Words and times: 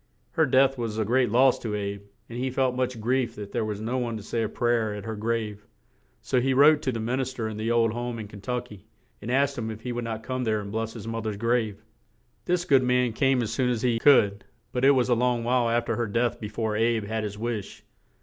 Her 0.31 0.47
death 0.47 0.79
was 0.79 0.97
a 0.97 1.05
great 1.05 1.29
loss 1.29 1.59
to 1.59 1.75
"Abe," 1.75 2.01
and 2.27 2.39
he 2.39 2.49
felt 2.49 2.73
much 2.75 2.99
grief 2.99 3.35
that 3.35 3.51
there 3.51 3.63
was 3.63 3.79
no 3.79 3.99
one 3.99 4.17
to 4.17 4.23
say 4.23 4.41
a 4.41 4.49
pray 4.49 4.73
er 4.73 4.93
at 4.95 5.05
her 5.05 5.15
grave; 5.15 5.67
so 6.23 6.41
he 6.41 6.55
wrote 6.55 6.81
to 6.81 6.91
the 6.91 6.99
min 6.99 7.19
is 7.19 7.31
ter 7.31 7.47
in 7.47 7.55
the 7.57 7.69
old 7.69 7.93
home 7.93 8.17
in 8.17 8.27
Ken 8.27 8.41
tuck 8.41 8.71
y, 8.71 8.79
and 9.21 9.29
asked 9.29 9.59
him 9.59 9.69
if 9.69 9.81
he 9.81 9.91
would 9.91 10.03
not 10.03 10.23
come 10.23 10.43
there 10.43 10.59
and 10.59 10.71
bless 10.71 10.93
his 10.93 11.07
moth 11.07 11.27
er's 11.27 11.37
grave. 11.37 11.83
This 12.45 12.65
good 12.65 12.81
man 12.81 13.13
came 13.13 13.43
as 13.43 13.53
soon 13.53 13.69
as 13.69 13.83
he 13.83 13.99
could, 13.99 14.43
but 14.71 14.83
it 14.83 14.89
was 14.97 15.07
a 15.07 15.13
long 15.13 15.43
while 15.43 15.69
af 15.69 15.85
ter 15.85 15.95
her 15.97 16.07
death 16.07 16.39
be 16.39 16.47
fore 16.49 16.75
"Abe" 16.75 17.03
had 17.03 17.23
his 17.23 17.37
wish. 17.37 17.83